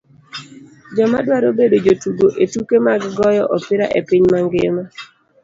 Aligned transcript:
Joma 0.95 1.19
dwaro 1.25 1.49
bedo 1.59 1.75
jotugo 1.85 2.25
e 2.43 2.45
tuke 2.51 2.77
mag 2.85 3.01
goyo 3.17 3.43
opira 3.55 3.85
e 3.99 4.01
piny 4.07 4.23
mangima 4.31 4.83